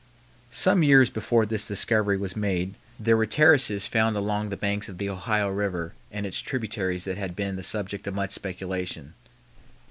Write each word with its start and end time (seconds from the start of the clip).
Some 0.49 0.81
years 0.81 1.11
before 1.11 1.45
this 1.45 1.67
discovery 1.67 2.17
was 2.17 2.35
made 2.35 2.73
there 2.99 3.15
were 3.15 3.27
terraces 3.27 3.85
found 3.85 4.17
along 4.17 4.49
the 4.49 4.57
banks 4.57 4.89
of 4.89 4.97
the 4.97 5.07
Ohio 5.07 5.49
River 5.49 5.93
and 6.11 6.25
its 6.25 6.41
tributaries 6.41 7.03
that 7.05 7.19
had 7.19 7.35
been 7.35 7.55
the 7.55 7.61
subject 7.61 8.07
of 8.07 8.15
much 8.15 8.31
speculation. 8.31 9.13